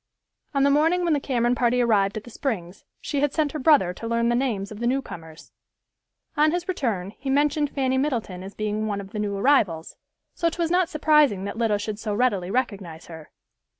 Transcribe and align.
On 0.55 0.63
the 0.63 0.71
morning 0.71 1.03
when 1.03 1.13
the 1.13 1.19
Cameron 1.19 1.53
party 1.53 1.79
arrived 1.79 2.17
at 2.17 2.23
the 2.23 2.31
Springs, 2.31 2.85
she 3.01 3.19
had 3.19 3.35
sent 3.35 3.51
her 3.51 3.59
brother 3.59 3.93
to 3.93 4.07
learn 4.07 4.29
the 4.29 4.35
names 4.35 4.71
of 4.71 4.79
the 4.79 4.87
newcomers. 4.87 5.51
On 6.35 6.49
his 6.49 6.67
return 6.67 7.11
he 7.19 7.29
mentioned 7.29 7.69
Fanny 7.69 7.99
Middleton 7.99 8.41
as 8.41 8.55
being 8.55 8.87
one 8.87 8.99
of 8.99 9.11
the 9.11 9.19
new 9.19 9.37
arrivals, 9.37 9.97
so 10.33 10.49
'twas 10.49 10.71
not 10.71 10.89
surprising 10.89 11.43
that 11.43 11.55
Lida 11.59 11.77
should 11.77 11.99
so 11.99 12.15
readily 12.15 12.49
recognize 12.49 13.05
her. 13.05 13.29